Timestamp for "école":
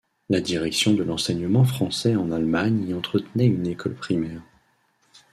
3.67-3.93